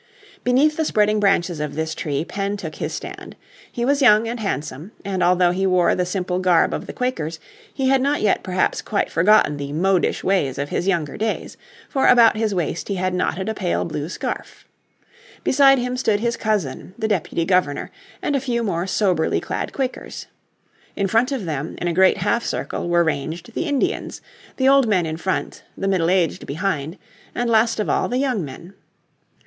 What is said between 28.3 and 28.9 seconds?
men.